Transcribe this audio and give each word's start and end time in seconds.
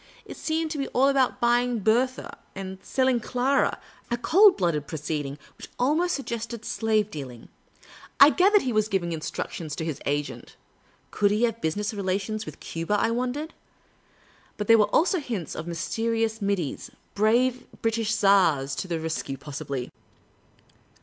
It 0.25 0.35
seemed 0.35 0.71
to 0.71 0.79
be 0.79 0.87
all 0.95 1.09
about 1.09 1.39
buying 1.39 1.77
Bertha 1.81 2.35
and 2.55 2.79
selling 2.81 3.19
Clara— 3.19 3.77
a 4.09 4.17
cold 4.17 4.57
blooded 4.57 4.87
proceeding 4.87 5.37
which 5.59 5.69
almost 5.77 6.15
suggested 6.15 6.65
slave 6.65 7.11
dealing. 7.11 7.49
I 8.19 8.31
gathered 8.31 8.63
he 8.63 8.73
was 8.73 8.87
giving 8.87 9.11
instructions 9.11 9.75
to 9.75 9.85
his 9.85 10.01
agent: 10.07 10.55
could 11.11 11.29
he 11.29 11.43
have 11.43 11.61
business 11.61 11.93
rela 11.93 12.19
tions 12.19 12.47
with 12.47 12.59
Cuba? 12.59 12.97
I 12.99 13.11
wondered. 13.11 13.53
But 14.57 14.65
there 14.65 14.79
were 14.79 14.85
also 14.95 15.19
hints 15.19 15.53
of 15.55 15.67
mysterious 15.67 16.41
middies— 16.41 16.89
brave 17.13 17.67
British 17.83 18.15
tars 18.17 18.73
to 18.77 18.87
the 18.87 18.99
re.s 18.99 19.21
cue, 19.21 19.37
possibly 19.37 19.91